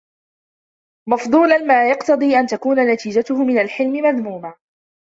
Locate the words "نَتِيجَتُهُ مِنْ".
2.93-3.57